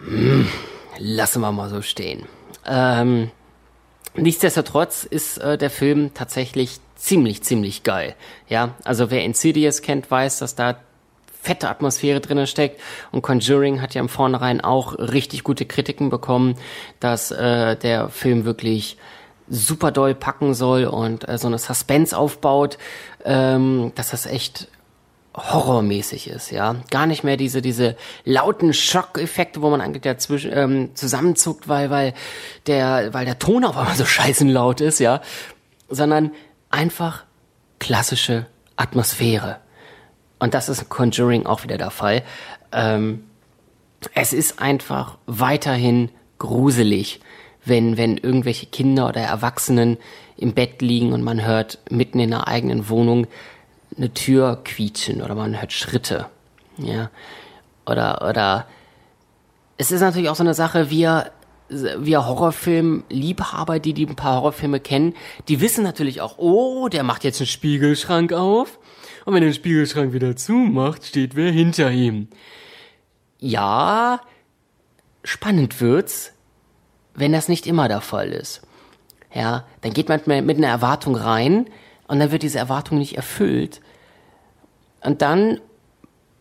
Hm, 0.07 0.47
lassen 0.99 1.41
wir 1.41 1.51
mal 1.51 1.69
so 1.69 1.83
stehen. 1.83 2.27
Ähm, 2.67 3.31
nichtsdestotrotz 4.15 5.05
ist 5.05 5.39
äh, 5.39 5.59
der 5.59 5.71
Film 5.71 6.13
tatsächlich 6.15 6.79
ziemlich, 7.05 7.43
ziemlich 7.43 7.83
geil. 7.83 8.15
Ja, 8.49 8.75
also 8.85 9.11
wer 9.11 9.25
Insidious 9.25 9.83
kennt, 9.83 10.11
weiß, 10.11 10.39
dass 10.39 10.55
da 10.55 10.77
fette 11.43 11.69
Atmosphäre 11.69 12.21
drin 12.21 12.47
steckt. 12.47 12.81
Und 13.13 13.21
Conjuring 13.21 13.83
hat 13.83 13.95
ja 13.95 14.01
im 14.01 14.09
Vornherein 14.09 14.63
auch 14.63 14.99
richtig 14.99 15.45
gute 15.45 15.67
Kritiken 15.67 16.09
bekommen, 16.09 16.57
dass 17.01 17.31
äh, 17.31 17.77
der 17.77 18.09
Film 18.09 18.47
wirklich 18.47 18.97
super 19.47 19.93
doll 19.93 20.15
packen 20.15 20.55
soll 20.55 20.87
und 20.87 21.29
äh, 21.29 21.37
so 21.37 21.47
eine 21.47 21.59
Suspense 21.59 22.17
aufbaut, 22.17 22.79
ähm, 23.27 23.93
dass 23.95 24.11
das 24.11 24.25
echt 24.25 24.69
horrormäßig 25.37 26.29
ist, 26.29 26.51
ja. 26.53 26.77
Gar 26.91 27.07
nicht 27.07 27.25
mehr 27.25 27.37
diese, 27.37 27.61
diese 27.61 27.97
lauten 28.25 28.73
Schockeffekte, 28.73 29.61
wo 29.61 29.69
man 29.69 29.83
eigentlich 29.83 30.03
dazwischen 30.03 30.53
ähm, 30.55 30.95
zusammenzuckt, 30.95 31.69
weil, 31.69 31.91
weil 31.91 32.15
der, 32.67 33.13
weil 33.13 33.27
der 33.27 33.39
Ton 33.39 33.65
auf 33.65 33.77
einmal 33.77 33.97
so 33.97 34.05
scheißen 34.07 34.49
laut 34.49 34.81
ist, 34.81 35.01
ja. 35.01 35.21
Sondern 35.91 36.31
einfach 36.75 37.25
klassische 37.79 38.47
Atmosphäre. 38.77 39.59
Und 40.41 40.55
das 40.55 40.69
ist 40.69 40.83
in 40.83 40.89
Conjuring 40.89 41.47
auch 41.47 41.63
wieder 41.63 41.79
der 41.79 41.91
Fall. 41.91 42.23
Ähm, 42.73 43.25
es 44.15 44.33
ist 44.33 44.59
einfach 44.59 45.17
weiterhin 45.27 46.11
gruselig, 46.39 47.21
wenn, 47.65 47.97
wenn 47.97 48.19
irgendwelche 48.19 48.67
Kinder 48.67 49.09
oder 49.09 49.23
Erwachsenen 49.23 49.97
im 50.37 50.53
Bett 50.53 50.83
liegen 50.83 51.13
und 51.13 51.23
man 51.23 51.45
hört 51.45 51.79
mitten 51.91 52.19
in 52.19 52.31
der 52.31 52.49
eigenen 52.49 52.89
Wohnung 52.89 53.29
eine 53.97 54.13
Tür 54.13 54.61
quietschen 54.65 55.23
oder 55.23 55.37
man 55.37 55.59
hört 55.59 55.73
Schritte. 55.73 56.27
Ja. 56.77 57.11
Oder, 57.87 58.29
oder, 58.29 58.67
es 59.77 59.93
ist 59.93 60.01
natürlich 60.01 60.29
auch 60.29 60.37
so 60.37 60.43
eine 60.43 60.55
Sache, 60.55 60.91
wir, 60.91 61.31
wir 61.99 62.27
Horrorfilm-Liebhaber, 62.27 63.79
die, 63.79 63.93
die 63.93 64.07
ein 64.07 64.17
paar 64.17 64.37
Horrorfilme 64.37 64.81
kennen, 64.81 65.15
die 65.49 65.61
wissen 65.61 65.83
natürlich 65.83 66.21
auch, 66.21 66.39
oh, 66.39 66.89
der 66.89 67.03
macht 67.03 67.25
jetzt 67.25 67.41
einen 67.41 67.49
Spiegelschrank 67.49 68.33
auf. 68.33 68.79
Und 69.25 69.35
wenn 69.35 69.43
er 69.43 69.51
den 69.51 69.55
Spiegelschrank 69.55 70.13
wieder 70.13 70.37
zumacht, 70.37 71.05
steht 71.05 71.35
wer 71.35 71.51
hinter 71.51 71.91
ihm. 71.91 72.29
Ja, 73.39 74.21
spannend 75.23 75.81
wird's, 75.81 76.33
wenn 77.15 77.33
das 77.33 77.49
nicht 77.49 77.67
immer 77.67 77.89
der 77.89 78.01
Fall 78.01 78.29
ist. 78.29 78.63
Ja, 79.35 79.65
dann 79.81 79.93
geht 79.93 80.09
man 80.09 80.21
mit 80.27 80.57
einer 80.57 80.69
Erwartung 80.69 81.17
rein 81.17 81.67
und 82.07 82.21
dann 82.21 82.31
wird 82.31 82.43
diese 82.43 82.59
Erwartung 82.59 82.99
nicht 82.99 83.17
erfüllt. 83.17 83.81
Und 85.01 85.23
dann 85.23 85.61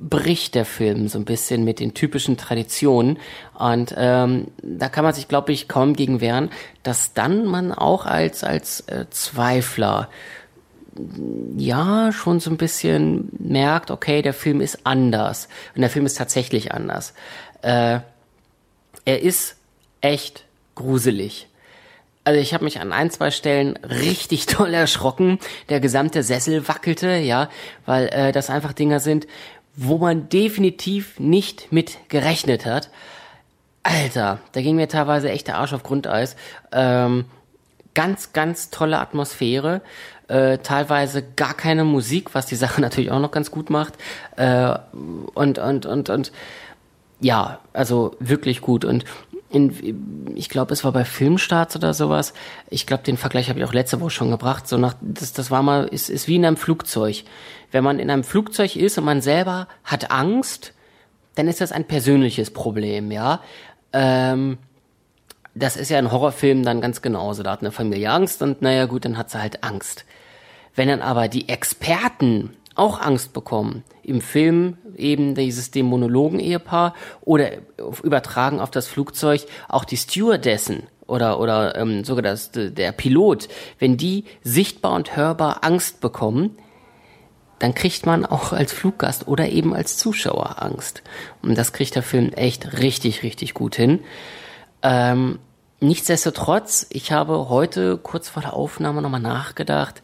bricht 0.09 0.55
der 0.55 0.65
Film 0.65 1.07
so 1.07 1.17
ein 1.17 1.25
bisschen 1.25 1.63
mit 1.63 1.79
den 1.79 1.93
typischen 1.93 2.37
Traditionen. 2.37 3.19
Und 3.57 3.93
ähm, 3.97 4.47
da 4.61 4.89
kann 4.89 5.03
man 5.03 5.13
sich, 5.13 5.27
glaube 5.27 5.51
ich, 5.51 5.67
kaum 5.67 5.93
gegen 5.93 6.21
wehren, 6.21 6.49
dass 6.83 7.13
dann 7.13 7.45
man 7.45 7.71
auch 7.71 8.05
als, 8.05 8.43
als 8.43 8.81
äh, 8.81 9.05
Zweifler 9.09 10.09
ja 11.57 12.11
schon 12.11 12.39
so 12.39 12.51
ein 12.51 12.57
bisschen 12.57 13.29
merkt, 13.39 13.89
okay, 13.89 14.21
der 14.21 14.33
Film 14.33 14.61
ist 14.61 14.85
anders. 14.85 15.47
Und 15.75 15.81
der 15.81 15.89
Film 15.89 16.05
ist 16.05 16.17
tatsächlich 16.17 16.71
anders. 16.71 17.13
Äh, 17.61 17.99
er 19.05 19.21
ist 19.21 19.55
echt 20.01 20.45
gruselig. 20.75 21.47
Also 22.25 22.39
ich 22.39 22.53
habe 22.53 22.63
mich 22.63 22.79
an 22.79 22.93
ein, 22.93 23.09
zwei 23.09 23.31
Stellen 23.31 23.77
richtig 23.77 24.45
toll 24.47 24.73
erschrocken. 24.73 25.39
Der 25.69 25.79
gesamte 25.79 26.23
Sessel 26.23 26.67
wackelte, 26.67 27.15
ja, 27.15 27.49
weil 27.85 28.07
äh, 28.07 28.31
das 28.31 28.49
einfach 28.49 28.73
Dinger 28.73 28.99
sind, 28.99 29.27
wo 29.75 29.97
man 29.97 30.29
definitiv 30.29 31.19
nicht 31.19 31.71
mit 31.71 31.97
gerechnet 32.09 32.65
hat. 32.65 32.89
Alter, 33.83 34.39
da 34.53 34.61
ging 34.61 34.75
mir 34.75 34.87
teilweise 34.87 35.29
echt 35.29 35.47
der 35.47 35.57
Arsch 35.57 35.73
auf 35.73 35.83
Grundeis. 35.83 36.35
Ähm, 36.71 37.25
ganz, 37.93 38.33
ganz 38.33 38.69
tolle 38.69 38.99
Atmosphäre. 38.99 39.81
Äh, 40.27 40.59
teilweise 40.59 41.21
gar 41.21 41.53
keine 41.53 41.83
Musik, 41.83 42.33
was 42.33 42.45
die 42.45 42.55
Sache 42.55 42.81
natürlich 42.81 43.11
auch 43.11 43.19
noch 43.19 43.31
ganz 43.31 43.51
gut 43.51 43.69
macht. 43.69 43.93
Äh, 44.37 44.73
und, 45.33 45.59
und, 45.59 45.85
und, 45.85 46.09
und 46.09 46.31
ja, 47.19 47.59
also 47.73 48.15
wirklich 48.19 48.61
gut. 48.61 48.85
Und 48.85 49.05
in, 49.53 50.33
ich 50.35 50.49
glaube, 50.49 50.73
es 50.73 50.83
war 50.83 50.91
bei 50.91 51.05
Filmstarts 51.05 51.75
oder 51.75 51.93
sowas. 51.93 52.33
Ich 52.69 52.87
glaube, 52.87 53.03
den 53.03 53.17
Vergleich 53.17 53.49
habe 53.49 53.59
ich 53.59 53.65
auch 53.65 53.73
letzte 53.73 54.01
Woche 54.01 54.09
schon 54.09 54.31
gebracht. 54.31 54.67
So 54.67 54.77
nach, 54.77 54.95
das, 55.01 55.31
das 55.31 55.51
war 55.51 55.61
mal, 55.61 55.85
ist, 55.85 56.09
ist 56.09 56.27
wie 56.27 56.37
in 56.37 56.45
einem 56.45 56.57
Flugzeug. 56.57 57.23
Wenn 57.71 57.83
man 57.83 57.99
in 57.99 58.09
einem 58.09 58.23
Flugzeug 58.23 58.75
ist 58.75 58.97
und 58.97 59.05
man 59.05 59.21
selber 59.21 59.67
hat 59.83 60.09
Angst, 60.09 60.73
dann 61.35 61.47
ist 61.47 61.61
das 61.61 61.71
ein 61.71 61.85
persönliches 61.85 62.51
Problem, 62.51 63.11
ja. 63.11 63.41
Ähm, 63.93 64.57
das 65.53 65.77
ist 65.77 65.89
ja 65.89 65.99
in 65.99 66.11
Horrorfilmen 66.11 66.63
dann 66.63 66.81
ganz 66.81 67.03
genauso. 67.03 67.43
Da 67.43 67.51
hat 67.51 67.61
eine 67.61 67.71
Familie 67.71 68.09
Angst 68.09 68.41
und 68.41 68.63
naja 68.63 68.85
gut, 68.85 69.05
dann 69.05 69.19
hat 69.19 69.29
sie 69.29 69.39
halt 69.39 69.63
Angst. 69.63 70.05
Wenn 70.75 70.87
dann 70.87 71.03
aber 71.03 71.27
die 71.27 71.47
Experten 71.47 72.55
auch 72.75 72.99
Angst 72.99 73.33
bekommen. 73.33 73.83
Im 74.03 74.21
Film 74.21 74.77
eben 74.95 75.35
dieses 75.35 75.71
Dämonologen-Ehepaar 75.71 76.93
oder 77.21 77.51
übertragen 78.03 78.59
auf 78.59 78.71
das 78.71 78.87
Flugzeug 78.87 79.45
auch 79.69 79.85
die 79.85 79.97
Stewardessen 79.97 80.83
oder, 81.07 81.39
oder 81.39 81.75
ähm, 81.75 82.03
sogar 82.03 82.23
das, 82.23 82.51
der 82.53 82.91
Pilot. 82.91 83.47
Wenn 83.79 83.97
die 83.97 84.25
sichtbar 84.43 84.93
und 84.93 85.15
hörbar 85.15 85.63
Angst 85.63 86.01
bekommen, 86.01 86.57
dann 87.59 87.73
kriegt 87.73 88.05
man 88.05 88.25
auch 88.25 88.51
als 88.51 88.73
Fluggast 88.73 89.27
oder 89.27 89.49
eben 89.49 89.73
als 89.73 89.97
Zuschauer 89.97 90.61
Angst. 90.61 91.01
Und 91.41 91.57
das 91.57 91.71
kriegt 91.71 91.95
der 91.95 92.03
Film 92.03 92.33
echt 92.33 92.79
richtig, 92.79 93.23
richtig 93.23 93.53
gut 93.53 93.75
hin. 93.75 94.01
Ähm, 94.81 95.39
nichtsdestotrotz, 95.79 96.87
ich 96.89 97.11
habe 97.11 97.47
heute 97.47 97.97
kurz 97.97 98.27
vor 98.27 98.41
der 98.41 98.53
Aufnahme 98.53 99.01
nochmal 99.01 99.21
nachgedacht, 99.21 100.01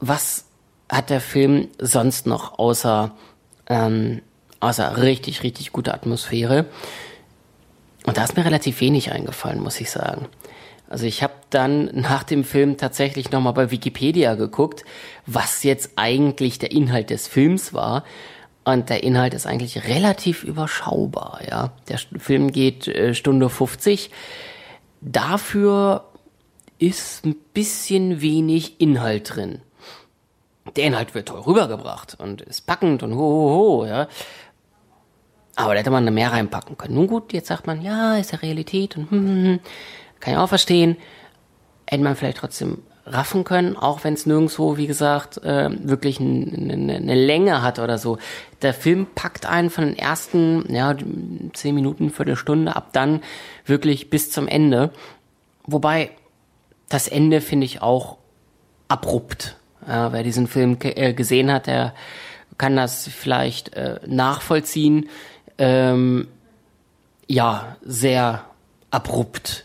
was 0.00 0.45
hat 0.88 1.10
der 1.10 1.20
Film 1.20 1.68
sonst 1.78 2.26
noch 2.26 2.58
außer, 2.58 3.12
ähm, 3.68 4.22
außer 4.60 5.02
richtig, 5.02 5.42
richtig 5.42 5.72
gute 5.72 5.92
Atmosphäre? 5.94 6.66
Und 8.06 8.16
da 8.16 8.24
ist 8.24 8.36
mir 8.36 8.44
relativ 8.44 8.80
wenig 8.80 9.10
eingefallen, 9.10 9.60
muss 9.60 9.80
ich 9.80 9.90
sagen. 9.90 10.26
Also 10.88 11.06
ich 11.06 11.24
habe 11.24 11.34
dann 11.50 11.86
nach 11.92 12.22
dem 12.22 12.44
Film 12.44 12.76
tatsächlich 12.76 13.32
nochmal 13.32 13.52
bei 13.52 13.72
Wikipedia 13.72 14.36
geguckt, 14.36 14.84
was 15.26 15.64
jetzt 15.64 15.90
eigentlich 15.96 16.60
der 16.60 16.70
Inhalt 16.70 17.10
des 17.10 17.26
Films 17.26 17.74
war. 17.74 18.04
Und 18.64 18.88
der 18.88 19.02
Inhalt 19.02 19.34
ist 19.34 19.46
eigentlich 19.46 19.88
relativ 19.88 20.44
überschaubar, 20.44 21.40
ja. 21.48 21.72
Der 21.88 21.98
Film 22.18 22.52
geht 22.52 22.86
äh, 22.88 23.14
Stunde 23.14 23.48
50. 23.48 24.10
Dafür 25.00 26.04
ist 26.78 27.24
ein 27.24 27.36
bisschen 27.52 28.20
wenig 28.20 28.80
Inhalt 28.80 29.34
drin 29.34 29.62
der 30.74 30.84
Inhalt 30.84 31.14
wird 31.14 31.28
toll 31.28 31.40
rübergebracht 31.40 32.16
und 32.18 32.42
ist 32.42 32.66
packend 32.66 33.02
und 33.02 33.14
ho, 33.14 33.18
ho, 33.18 33.50
ho, 33.50 33.86
ja. 33.86 34.08
Aber 35.54 35.72
da 35.72 35.80
hätte 35.80 35.90
man 35.90 36.12
mehr 36.12 36.32
reinpacken 36.32 36.76
können. 36.76 36.94
Nun 36.94 37.06
gut, 37.06 37.32
jetzt 37.32 37.48
sagt 37.48 37.66
man, 37.66 37.80
ja, 37.80 38.16
ist 38.16 38.32
ja 38.32 38.38
Realität 38.38 38.96
und 38.96 39.10
hm, 39.10 39.26
hm, 39.26 39.44
hm. 39.44 39.60
kann 40.20 40.34
ich 40.34 40.38
auch 40.38 40.48
verstehen. 40.48 40.96
Hätte 41.86 42.02
man 42.02 42.16
vielleicht 42.16 42.38
trotzdem 42.38 42.82
raffen 43.06 43.44
können, 43.44 43.76
auch 43.76 44.02
wenn 44.02 44.14
es 44.14 44.26
nirgendwo, 44.26 44.76
wie 44.76 44.88
gesagt, 44.88 45.38
äh, 45.44 45.70
wirklich 45.88 46.20
eine, 46.20 47.14
Länge 47.14 47.62
hat 47.62 47.78
oder 47.78 47.98
so. 47.98 48.18
Der 48.62 48.74
Film 48.74 49.06
packt 49.14 49.46
einen 49.46 49.70
von 49.70 49.84
den 49.84 49.96
ersten, 49.96 50.64
ja, 50.74 50.94
zehn 51.54 51.74
Minuten, 51.74 52.10
Viertelstunde, 52.10 52.74
ab 52.74 52.88
dann 52.92 53.22
wirklich 53.64 54.10
bis 54.10 54.32
zum 54.32 54.48
Ende. 54.48 54.90
Wobei 55.66 56.10
das 56.88 57.06
Ende 57.06 57.40
finde 57.40 57.66
ich 57.66 57.80
auch 57.80 58.18
abrupt. 58.88 59.56
Ja, 59.86 60.12
wer 60.12 60.22
diesen 60.22 60.46
Film 60.46 60.76
äh, 60.82 61.12
gesehen 61.12 61.52
hat, 61.52 61.66
der 61.66 61.94
kann 62.58 62.76
das 62.76 63.08
vielleicht 63.08 63.74
äh, 63.74 64.00
nachvollziehen. 64.06 65.08
Ähm, 65.58 66.28
ja, 67.26 67.76
sehr 67.82 68.44
abrupt. 68.90 69.64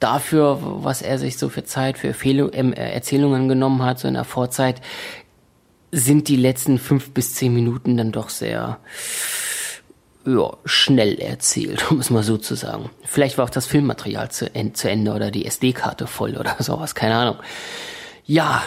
Dafür, 0.00 0.58
was 0.60 1.02
er 1.02 1.18
sich 1.18 1.38
so 1.38 1.48
für 1.48 1.64
Zeit 1.64 1.98
für 1.98 2.14
ähm, 2.24 2.72
Erzählungen 2.72 3.48
genommen 3.48 3.82
hat, 3.82 3.98
so 3.98 4.06
in 4.06 4.14
der 4.14 4.24
Vorzeit, 4.24 4.80
sind 5.90 6.28
die 6.28 6.36
letzten 6.36 6.78
fünf 6.78 7.10
bis 7.10 7.34
zehn 7.34 7.52
Minuten 7.52 7.96
dann 7.96 8.12
doch 8.12 8.28
sehr 8.28 8.78
ja, 10.24 10.56
schnell 10.64 11.18
erzählt, 11.18 11.84
um 11.90 11.98
es 11.98 12.10
mal 12.10 12.22
so 12.22 12.36
zu 12.36 12.54
sagen. 12.54 12.90
Vielleicht 13.04 13.38
war 13.38 13.46
auch 13.46 13.50
das 13.50 13.66
Filmmaterial 13.66 14.30
zu, 14.30 14.50
zu 14.74 14.90
Ende 14.90 15.12
oder 15.12 15.30
die 15.30 15.46
SD-Karte 15.46 16.06
voll 16.06 16.36
oder 16.36 16.56
sowas, 16.60 16.94
keine 16.94 17.16
Ahnung. 17.16 17.36
Ja, 18.24 18.62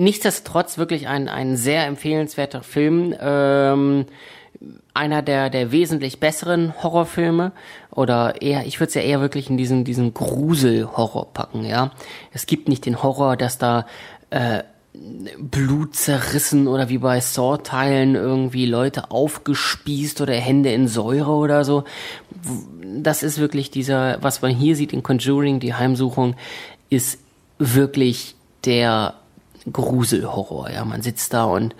nichtsdestotrotz 0.00 0.78
wirklich 0.78 1.06
ein, 1.08 1.28
ein 1.28 1.56
sehr 1.56 1.86
empfehlenswerter 1.86 2.62
Film. 2.62 3.14
Ähm, 3.20 4.06
einer 4.92 5.22
der, 5.22 5.48
der 5.48 5.72
wesentlich 5.72 6.20
besseren 6.20 6.74
Horrorfilme 6.82 7.52
oder 7.90 8.42
eher, 8.42 8.66
ich 8.66 8.80
würde 8.80 8.88
es 8.88 8.94
ja 8.94 9.02
eher 9.02 9.20
wirklich 9.20 9.48
in 9.48 9.56
diesen, 9.56 9.84
diesen 9.84 10.12
Grusel-Horror 10.12 11.32
packen, 11.32 11.64
ja. 11.64 11.92
Es 12.32 12.46
gibt 12.46 12.68
nicht 12.68 12.84
den 12.84 13.02
Horror, 13.02 13.36
dass 13.36 13.56
da 13.56 13.86
äh, 14.30 14.62
Blut 15.38 15.94
zerrissen 15.94 16.66
oder 16.66 16.88
wie 16.88 16.98
bei 16.98 17.20
Saw-Teilen 17.20 18.16
irgendwie 18.16 18.66
Leute 18.66 19.10
aufgespießt 19.10 20.20
oder 20.20 20.34
Hände 20.34 20.72
in 20.72 20.88
Säure 20.88 21.30
oder 21.30 21.64
so. 21.64 21.84
Das 22.82 23.22
ist 23.22 23.38
wirklich 23.38 23.70
dieser, 23.70 24.22
was 24.22 24.42
man 24.42 24.50
hier 24.50 24.76
sieht 24.76 24.92
in 24.92 25.02
Conjuring, 25.02 25.60
die 25.60 25.74
Heimsuchung, 25.74 26.34
ist 26.90 27.20
wirklich 27.58 28.34
der 28.64 29.14
Gruselhorror. 29.72 30.70
Ja, 30.70 30.84
man 30.84 31.02
sitzt 31.02 31.32
da 31.34 31.44
und 31.44 31.74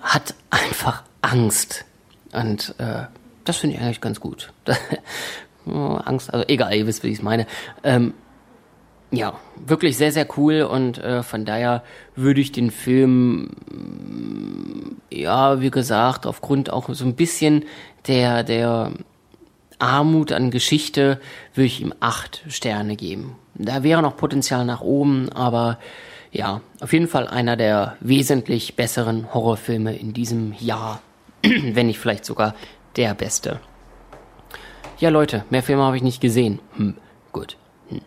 hat 0.00 0.34
einfach 0.50 1.02
Angst. 1.22 1.84
Und 2.32 2.74
äh, 2.78 3.04
das 3.44 3.56
finde 3.58 3.76
ich 3.76 3.82
eigentlich 3.82 4.00
ganz 4.00 4.20
gut. 4.20 4.52
Angst, 5.66 6.32
also 6.32 6.46
egal, 6.48 6.74
ihr 6.74 6.86
wisst, 6.86 7.02
wie 7.02 7.08
ich 7.08 7.18
es 7.18 7.22
meine. 7.22 7.46
Ähm, 7.82 8.14
ja, 9.10 9.38
wirklich 9.64 9.96
sehr, 9.96 10.12
sehr 10.12 10.26
cool 10.36 10.62
und 10.62 10.98
äh, 10.98 11.22
von 11.22 11.44
daher 11.44 11.84
würde 12.16 12.40
ich 12.40 12.52
den 12.52 12.70
Film, 12.70 13.50
ja, 15.10 15.60
wie 15.60 15.70
gesagt, 15.70 16.26
aufgrund 16.26 16.70
auch 16.70 16.88
so 16.92 17.04
ein 17.04 17.14
bisschen 17.14 17.64
der, 18.06 18.42
der 18.42 18.92
Armut 19.78 20.32
an 20.32 20.50
Geschichte, 20.50 21.20
würde 21.54 21.66
ich 21.66 21.80
ihm 21.80 21.94
acht 22.00 22.42
Sterne 22.48 22.96
geben. 22.96 23.36
Da 23.54 23.82
wäre 23.82 24.02
noch 24.02 24.16
Potenzial 24.16 24.64
nach 24.64 24.80
oben, 24.80 25.28
aber 25.30 25.78
ja, 26.34 26.60
auf 26.80 26.92
jeden 26.92 27.06
Fall 27.06 27.28
einer 27.28 27.56
der 27.56 27.96
wesentlich 28.00 28.74
besseren 28.74 29.32
Horrorfilme 29.32 29.96
in 29.96 30.12
diesem 30.12 30.52
Jahr, 30.58 31.00
wenn 31.42 31.86
nicht 31.86 32.00
vielleicht 32.00 32.24
sogar 32.24 32.54
der 32.96 33.14
beste. 33.14 33.60
Ja, 34.98 35.10
Leute, 35.10 35.44
mehr 35.50 35.62
Filme 35.62 35.84
habe 35.84 35.96
ich 35.96 36.02
nicht 36.02 36.20
gesehen. 36.20 36.58
Hm, 36.76 36.96
gut. 37.32 37.56
Hm. 37.88 38.00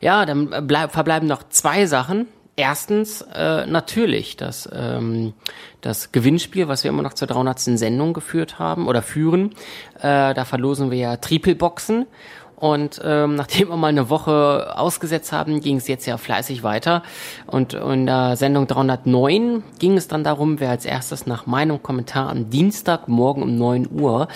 Ja, 0.00 0.26
dann 0.26 0.66
bleib, 0.66 0.92
verbleiben 0.92 1.26
noch 1.28 1.44
zwei 1.48 1.86
Sachen. 1.86 2.26
Erstens 2.56 3.22
äh, 3.22 3.64
natürlich 3.64 4.36
das, 4.36 4.68
ähm, 4.70 5.32
das 5.80 6.12
Gewinnspiel, 6.12 6.68
was 6.68 6.84
wir 6.84 6.90
immer 6.90 7.02
noch 7.02 7.14
zur 7.14 7.28
300. 7.28 7.60
Sendung 7.60 8.12
geführt 8.12 8.58
haben 8.58 8.88
oder 8.88 9.00
führen. 9.00 9.54
Äh, 9.98 10.34
da 10.34 10.44
verlosen 10.44 10.90
wir 10.90 10.98
ja 10.98 11.16
Triple-Boxen. 11.16 12.06
Und 12.62 13.00
ähm, 13.04 13.34
nachdem 13.34 13.70
wir 13.70 13.76
mal 13.76 13.88
eine 13.88 14.08
Woche 14.08 14.78
ausgesetzt 14.78 15.32
haben, 15.32 15.60
ging 15.60 15.78
es 15.78 15.88
jetzt 15.88 16.06
ja 16.06 16.16
fleißig 16.16 16.62
weiter. 16.62 17.02
Und 17.48 17.74
in 17.74 18.06
der 18.06 18.36
Sendung 18.36 18.68
309 18.68 19.64
ging 19.80 19.96
es 19.96 20.06
dann 20.06 20.22
darum, 20.22 20.60
wer 20.60 20.70
als 20.70 20.84
erstes 20.84 21.26
nach 21.26 21.44
meinem 21.46 21.82
Kommentar 21.82 22.30
am 22.30 22.50
Dienstag 22.50 23.08
morgen 23.08 23.42
um 23.42 23.56
9 23.56 23.88
Uhr 23.90 24.28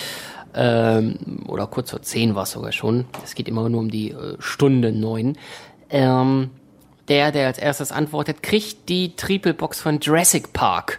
ähm, 0.56 1.44
oder 1.46 1.68
kurz 1.68 1.92
vor 1.92 2.02
zehn 2.02 2.34
war 2.34 2.42
es 2.42 2.50
sogar 2.50 2.72
schon. 2.72 3.04
Es 3.22 3.36
geht 3.36 3.46
immer 3.46 3.68
nur 3.68 3.78
um 3.78 3.92
die 3.92 4.10
äh, 4.10 4.34
Stunde 4.40 4.90
neun. 4.90 5.38
Ähm, 5.88 6.50
der, 7.06 7.30
der 7.30 7.46
als 7.46 7.58
erstes 7.58 7.92
antwortet, 7.92 8.42
kriegt 8.42 8.88
die 8.88 9.14
Triple 9.14 9.54
Box 9.54 9.80
von 9.80 10.00
Jurassic 10.00 10.52
Park. 10.52 10.98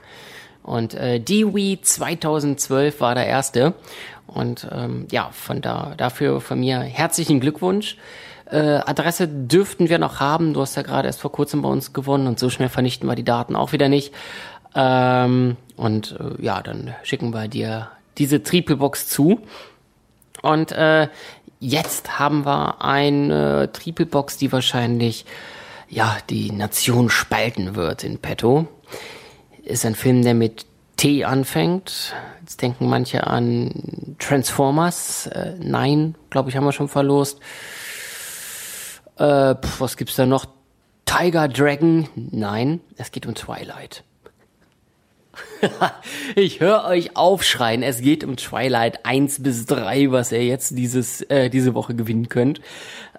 Und 0.64 0.94
äh, 0.94 1.20
Dewey 1.20 1.80
2012 1.82 3.02
war 3.02 3.16
der 3.16 3.28
erste. 3.28 3.74
Und 4.28 4.68
ähm, 4.72 5.08
ja, 5.10 5.30
von 5.32 5.62
da 5.62 5.94
dafür 5.98 6.42
von 6.42 6.60
mir 6.60 6.80
herzlichen 6.80 7.40
Glückwunsch. 7.40 7.98
Äh, 8.46 8.80
Adresse 8.86 9.28
dürften 9.28 9.90
wir 9.90 10.00
noch 10.00 10.20
haben. 10.20 10.54
Du 10.54 10.62
hast 10.62 10.76
ja 10.76 10.84
gerade 10.84 11.08
erst 11.08 11.22
vor 11.22 11.32
kurzem 11.32 11.62
bei 11.62 11.70
uns 11.70 11.94
gewonnen 11.94 12.28
und 12.28 12.40
so 12.40 12.50
schnell 12.50 12.70
vernichten 12.70 13.08
wir 13.08 13.16
die 13.16 13.24
Daten 13.24 13.56
auch 13.56 13.72
wieder 13.72 13.90
nicht. 13.90 14.14
Ähm, 14.76 15.58
und 15.76 16.18
äh, 16.20 16.44
ja, 16.44 16.62
dann 16.62 16.94
schicken 17.04 17.34
wir 17.34 17.48
dir 17.48 17.90
diese 18.18 18.44
Triple-Box 18.44 19.08
zu. 19.08 19.42
Und 20.42 20.72
äh, 20.72 21.08
jetzt 21.60 22.20
haben 22.20 22.46
wir 22.46 22.82
eine 22.82 23.70
Triple-Box, 23.72 24.38
die 24.38 24.52
wahrscheinlich 24.52 25.26
ja 25.90 26.18
die 26.30 26.52
Nation 26.52 27.10
spalten 27.10 27.76
wird 27.76 28.04
in 28.04 28.20
petto. 28.20 28.68
Ist 29.64 29.86
ein 29.86 29.96
Film, 29.96 30.24
der 30.24 30.34
mit 30.34 30.66
T 30.98 31.24
anfängt. 31.24 32.14
Jetzt 32.42 32.62
denken 32.62 32.90
manche 32.90 33.26
an 33.28 34.16
Transformers. 34.20 35.28
Äh, 35.28 35.56
nein, 35.60 36.16
glaube 36.30 36.50
ich, 36.50 36.58
haben 36.58 36.66
wir 36.66 36.72
schon 36.72 36.90
verlost. 36.90 37.40
Äh, 39.18 39.56
pf, 39.56 39.80
was 39.80 39.98
gibt's 39.98 40.16
da 40.16 40.26
noch? 40.26 40.46
Tiger 41.06 41.48
Dragon? 41.48 42.10
Nein, 42.16 42.82
es 42.98 43.12
geht 43.12 43.26
um 43.26 43.36
Twilight. 43.36 44.04
ich 46.36 46.60
höre 46.60 46.86
euch 46.86 47.16
aufschreien. 47.16 47.84
Es 47.84 48.02
geht 48.02 48.24
um 48.24 48.36
Twilight 48.36 49.06
1 49.06 49.44
bis 49.44 49.66
3, 49.66 50.12
was 50.12 50.32
ihr 50.32 50.46
jetzt 50.46 50.78
dieses, 50.78 51.22
äh, 51.22 51.50
diese 51.50 51.74
Woche 51.74 51.96
gewinnen 51.96 52.30
könnt. 52.30 52.62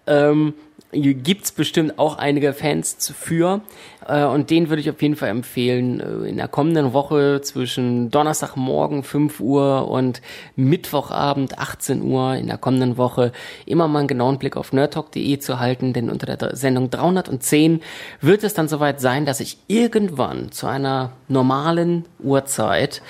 Ähm, 0.06 0.54
gibt's 0.90 1.52
bestimmt 1.52 1.98
auch 1.98 2.16
einige 2.16 2.52
Fans 2.52 3.12
für. 3.16 3.60
Äh, 4.06 4.24
und 4.24 4.50
den 4.50 4.68
würde 4.68 4.80
ich 4.80 4.88
auf 4.88 5.00
jeden 5.02 5.16
Fall 5.16 5.28
empfehlen, 5.28 6.00
äh, 6.00 6.28
in 6.28 6.36
der 6.36 6.48
kommenden 6.48 6.92
Woche 6.92 7.40
zwischen 7.42 8.10
Donnerstagmorgen 8.10 9.02
5 9.02 9.40
Uhr 9.40 9.88
und 9.88 10.22
Mittwochabend 10.56 11.58
18 11.58 12.02
Uhr 12.02 12.34
in 12.34 12.46
der 12.46 12.58
kommenden 12.58 12.96
Woche 12.96 13.32
immer 13.66 13.86
mal 13.86 14.00
einen 14.00 14.08
genauen 14.08 14.38
Blick 14.38 14.56
auf 14.56 14.72
nerdtalk.de 14.72 15.38
zu 15.38 15.60
halten, 15.60 15.92
denn 15.92 16.10
unter 16.10 16.36
der 16.36 16.56
Sendung 16.56 16.90
310 16.90 17.82
wird 18.20 18.42
es 18.42 18.54
dann 18.54 18.68
soweit 18.68 19.00
sein, 19.00 19.26
dass 19.26 19.40
ich 19.40 19.58
irgendwann 19.66 20.52
zu 20.52 20.66
einer 20.66 21.12
normalen 21.28 22.06
Uhrzeit 22.18 23.02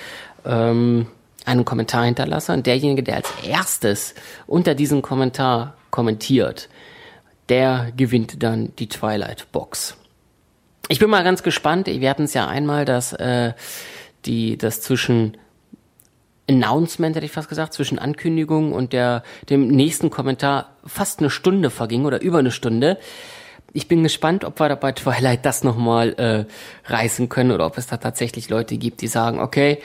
ähm, 0.45 1.07
einen 1.45 1.65
Kommentar 1.65 2.03
hinterlasse 2.05 2.53
und 2.53 2.67
derjenige, 2.67 3.03
der 3.03 3.15
als 3.15 3.31
erstes 3.47 4.15
unter 4.47 4.75
diesem 4.75 5.01
Kommentar 5.01 5.75
kommentiert, 5.89 6.69
der 7.49 7.91
gewinnt 7.95 8.41
dann 8.43 8.75
die 8.77 8.87
Twilight 8.87 9.51
Box. 9.51 9.97
Ich 10.87 10.99
bin 10.99 11.09
mal 11.09 11.23
ganz 11.23 11.43
gespannt. 11.43 11.87
Wir 11.87 12.09
hatten 12.09 12.23
es 12.23 12.33
ja 12.33 12.47
einmal, 12.47 12.85
dass 12.85 13.13
äh, 13.13 13.53
die 14.25 14.57
das 14.57 14.81
zwischen 14.81 15.37
Announcement 16.49 17.15
hätte 17.15 17.25
ich 17.25 17.31
fast 17.31 17.47
gesagt, 17.47 17.73
zwischen 17.73 17.99
Ankündigung 17.99 18.73
und 18.73 18.91
der 18.91 19.23
dem 19.49 19.67
nächsten 19.67 20.09
Kommentar 20.09 20.71
fast 20.83 21.19
eine 21.19 21.29
Stunde 21.29 21.69
verging 21.69 22.05
oder 22.05 22.21
über 22.21 22.39
eine 22.39 22.51
Stunde. 22.51 22.97
Ich 23.71 23.87
bin 23.87 24.01
gespannt, 24.01 24.43
ob 24.43 24.59
wir 24.59 24.67
da 24.67 24.73
bei 24.73 24.91
Twilight 24.91 25.45
das 25.45 25.63
nochmal 25.63 26.13
äh, 26.13 26.91
reißen 26.91 27.29
können 27.29 27.51
oder 27.51 27.67
ob 27.67 27.77
es 27.77 27.85
da 27.85 27.97
tatsächlich 27.97 28.49
Leute 28.49 28.77
gibt, 28.77 29.01
die 29.01 29.07
sagen, 29.07 29.39
okay, 29.39 29.77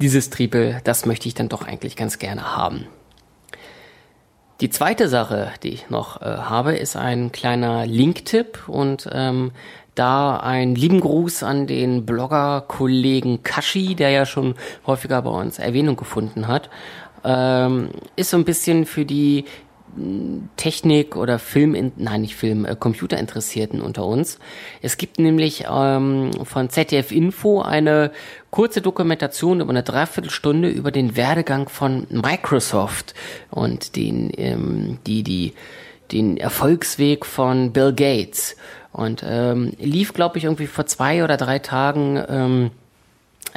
dieses 0.00 0.30
Triple, 0.30 0.80
das 0.84 1.06
möchte 1.06 1.26
ich 1.26 1.34
dann 1.34 1.48
doch 1.48 1.62
eigentlich 1.62 1.96
ganz 1.96 2.20
gerne 2.20 2.56
haben. 2.56 2.86
Die 4.62 4.70
zweite 4.70 5.08
Sache, 5.08 5.50
die 5.64 5.70
ich 5.70 5.90
noch 5.90 6.22
äh, 6.22 6.24
habe, 6.24 6.76
ist 6.76 6.94
ein 6.94 7.32
kleiner 7.32 7.84
Link-Tipp 7.84 8.68
und 8.68 9.08
ähm, 9.10 9.50
da 9.96 10.36
ein 10.36 10.76
lieben 10.76 11.00
Gruß 11.00 11.42
an 11.42 11.66
den 11.66 12.06
Blogger-Kollegen 12.06 13.42
Kashi, 13.42 13.96
der 13.96 14.10
ja 14.10 14.24
schon 14.24 14.54
häufiger 14.86 15.20
bei 15.22 15.30
uns 15.30 15.58
Erwähnung 15.58 15.96
gefunden 15.96 16.46
hat. 16.46 16.70
Ähm, 17.24 17.90
ist 18.14 18.30
so 18.30 18.36
ein 18.36 18.44
bisschen 18.44 18.86
für 18.86 19.04
die 19.04 19.46
Technik 20.56 21.16
oder 21.16 21.38
Film, 21.38 21.92
nein 21.96 22.22
nicht 22.22 22.36
Film, 22.36 22.64
äh, 22.64 22.74
Computerinteressierten 22.74 23.82
unter 23.82 24.06
uns. 24.06 24.38
Es 24.80 24.96
gibt 24.96 25.18
nämlich 25.18 25.66
ähm, 25.70 26.30
von 26.44 26.70
ZDF 26.70 27.12
Info 27.12 27.60
eine 27.60 28.10
kurze 28.50 28.80
Dokumentation 28.80 29.60
über 29.60 29.70
eine 29.70 29.82
Dreiviertelstunde 29.82 30.68
über 30.68 30.90
den 30.90 31.16
Werdegang 31.16 31.68
von 31.68 32.06
Microsoft 32.10 33.14
und 33.50 33.96
den, 33.96 34.30
ähm, 34.36 34.98
die, 35.06 35.22
die, 35.22 35.52
den 36.10 36.36
Erfolgsweg 36.36 37.26
von 37.26 37.72
Bill 37.72 37.92
Gates. 37.92 38.56
Und 38.92 39.24
ähm, 39.26 39.72
lief, 39.78 40.12
glaube 40.12 40.38
ich, 40.38 40.44
irgendwie 40.44 40.66
vor 40.66 40.86
zwei 40.86 41.24
oder 41.24 41.36
drei 41.36 41.58
Tagen 41.58 42.22
ähm, 42.28 42.70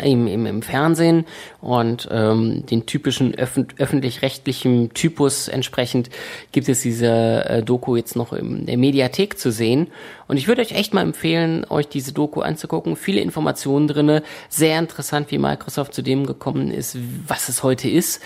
im, 0.04 0.28
im, 0.28 0.46
im 0.46 0.62
Fernsehen 0.62 1.26
und 1.62 2.08
ähm, 2.12 2.66
den 2.66 2.86
typischen 2.86 3.34
öffentlich-rechtlichen 3.36 4.94
Typus 4.94 5.48
entsprechend 5.48 6.10
gibt 6.52 6.68
es 6.68 6.82
diese 6.82 7.46
äh, 7.46 7.64
Doku 7.64 7.96
jetzt 7.96 8.16
noch 8.16 8.34
in 8.34 8.66
der 8.66 8.78
Mediathek 8.78 9.40
zu 9.40 9.52
sehen. 9.52 9.88
Und 10.28 10.38
ich 10.38 10.48
würde 10.48 10.62
euch 10.62 10.72
echt 10.72 10.94
mal 10.94 11.02
empfehlen, 11.02 11.66
euch 11.70 11.88
diese 11.88 12.12
Doku 12.12 12.42
anzugucken. 12.42 12.96
Viele 12.96 13.22
Informationen 13.22 13.88
drinne, 13.88 14.24
sehr 14.50 14.80
interessant, 14.80 15.32
wie 15.32 15.38
Microsoft 15.38 15.94
zu 15.94 16.02
dem 16.02 16.26
gekommen 16.26 16.72
ist, 16.72 16.98
was 17.28 17.48
es 17.48 17.64
heute 17.64 17.90
ist. 17.90 18.22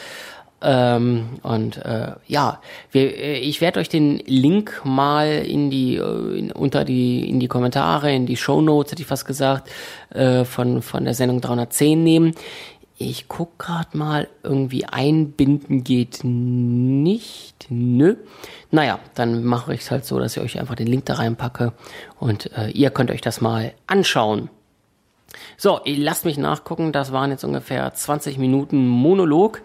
Ähm, 0.62 1.40
und 1.44 1.78
äh, 1.78 2.14
ja, 2.28 2.62
wir, 2.92 3.18
äh, 3.18 3.40
ich 3.40 3.62
werde 3.62 3.80
euch 3.80 3.90
den 3.90 4.18
Link 4.26 4.82
mal 4.84 5.28
in 5.28 5.70
die 5.70 5.96
äh, 5.96 6.38
in, 6.38 6.52
unter 6.52 6.84
die 6.84 7.30
in 7.30 7.40
die 7.40 7.48
Kommentare, 7.48 8.14
in 8.14 8.26
die 8.26 8.36
Show 8.36 8.62
Notes, 8.62 8.92
hätte 8.92 9.02
ich 9.02 9.08
fast 9.08 9.26
gesagt, 9.26 9.70
äh, 10.10 10.44
von 10.44 10.82
von 10.82 11.06
der 11.06 11.14
Sendung 11.14 11.40
310 11.40 12.04
nehmen. 12.04 12.36
Ich 13.02 13.30
guck 13.30 13.58
gerade 13.58 13.98
mal, 13.98 14.28
irgendwie 14.44 14.84
einbinden 14.84 15.86
geht 15.86 16.20
nicht. 16.24 17.68
Nö. 17.70 18.18
Naja, 18.72 19.00
dann 19.16 19.46
mache 19.46 19.74
ich 19.74 19.80
es 19.80 19.92
halt 19.92 20.06
so, 20.06 20.20
dass 20.20 20.36
ich 20.36 20.44
euch 20.44 20.60
einfach 20.60 20.76
den 20.76 20.88
Link 20.88 21.06
da 21.06 21.14
reinpacke 21.14 21.72
und 22.20 22.52
äh, 22.58 22.70
ihr 22.72 22.90
könnt 22.90 23.10
euch 23.10 23.22
das 23.22 23.40
mal 23.40 23.72
anschauen. 23.88 24.50
So, 25.58 25.80
lasst 25.86 26.26
mich 26.26 26.38
nachgucken. 26.38 26.92
Das 26.92 27.12
waren 27.12 27.32
jetzt 27.32 27.44
ungefähr 27.44 27.94
20 27.94 28.38
Minuten 28.38 28.88
Monolog. 28.88 29.62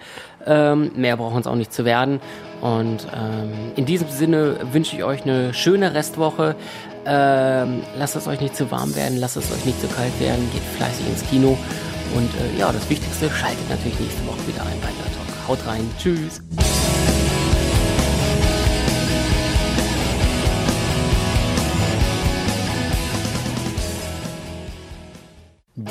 Ähm, 0.46 0.92
mehr 0.96 1.16
brauchen 1.16 1.40
es 1.40 1.46
auch 1.46 1.54
nicht 1.54 1.72
zu 1.72 1.84
werden. 1.84 2.20
Und 2.60 3.06
ähm, 3.14 3.72
in 3.76 3.86
diesem 3.86 4.08
Sinne 4.08 4.58
wünsche 4.72 4.96
ich 4.96 5.04
euch 5.04 5.22
eine 5.22 5.54
schöne 5.54 5.94
Restwoche. 5.94 6.56
Ähm, 7.06 7.82
lasst 7.98 8.16
es 8.16 8.26
euch 8.26 8.40
nicht 8.40 8.56
zu 8.56 8.70
warm 8.70 8.96
werden, 8.96 9.18
lasst 9.18 9.36
es 9.36 9.52
euch 9.52 9.64
nicht 9.64 9.80
zu 9.80 9.88
kalt 9.88 10.18
werden. 10.20 10.48
Geht 10.52 10.62
fleißig 10.76 11.06
ins 11.06 11.28
Kino. 11.28 11.56
Und 12.14 12.30
äh, 12.34 12.58
ja, 12.58 12.72
das 12.72 12.88
Wichtigste, 12.88 13.28
schaltet 13.30 13.68
natürlich 13.68 13.98
nächste 13.98 14.26
Woche 14.26 14.46
wieder 14.46 14.62
ein 14.62 14.80
bei 14.80 14.88
Nerd 14.88 15.14
Talk. 15.14 15.48
Haut 15.48 15.66
rein. 15.66 15.90
Tschüss. 15.98 16.40